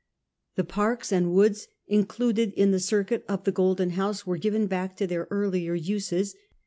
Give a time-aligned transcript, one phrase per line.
[0.55, 4.97] The parks and woods included in the circuit oi the Golden House were given back
[4.97, 6.33] to their earlier uses.